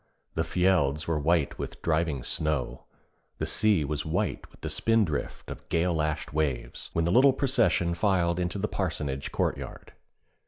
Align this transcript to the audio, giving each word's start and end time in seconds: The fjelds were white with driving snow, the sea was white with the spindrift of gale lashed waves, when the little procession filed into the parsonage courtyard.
The 0.33 0.41
fjelds 0.41 1.05
were 1.05 1.19
white 1.19 1.59
with 1.59 1.79
driving 1.83 2.23
snow, 2.23 2.85
the 3.37 3.45
sea 3.45 3.85
was 3.85 4.03
white 4.03 4.49
with 4.49 4.61
the 4.61 4.69
spindrift 4.71 5.51
of 5.51 5.69
gale 5.69 5.93
lashed 5.93 6.33
waves, 6.33 6.89
when 6.93 7.05
the 7.05 7.11
little 7.11 7.33
procession 7.33 7.93
filed 7.93 8.39
into 8.39 8.57
the 8.57 8.67
parsonage 8.67 9.31
courtyard. 9.31 9.93